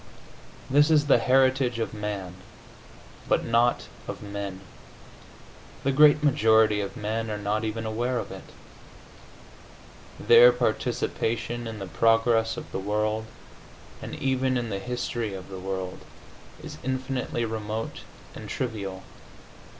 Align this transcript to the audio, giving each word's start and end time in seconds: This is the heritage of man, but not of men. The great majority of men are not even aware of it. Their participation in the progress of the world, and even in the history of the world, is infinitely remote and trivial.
This 0.67 0.89
is 0.89 1.05
the 1.05 1.19
heritage 1.19 1.77
of 1.77 1.93
man, 1.93 2.33
but 3.29 3.45
not 3.45 3.83
of 4.07 4.23
men. 4.23 4.61
The 5.83 5.91
great 5.91 6.23
majority 6.23 6.81
of 6.81 6.97
men 6.97 7.29
are 7.29 7.37
not 7.37 7.63
even 7.63 7.85
aware 7.85 8.17
of 8.17 8.31
it. 8.31 8.45
Their 10.19 10.51
participation 10.51 11.67
in 11.67 11.77
the 11.77 11.85
progress 11.85 12.57
of 12.57 12.71
the 12.71 12.79
world, 12.79 13.25
and 14.01 14.15
even 14.15 14.57
in 14.57 14.69
the 14.71 14.79
history 14.79 15.35
of 15.35 15.49
the 15.49 15.59
world, 15.59 15.99
is 16.63 16.79
infinitely 16.83 17.45
remote 17.45 17.99
and 18.33 18.49
trivial. 18.49 19.03